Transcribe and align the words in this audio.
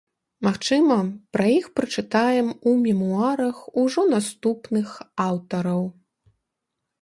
Магчыма, 0.45 0.95
пра 1.35 1.45
іх 1.57 1.67
прачытаем 1.79 2.47
у 2.71 2.73
мемуарах 2.85 3.61
ужо 3.83 4.07
наступных 4.15 4.97
аўтараў. 5.29 5.83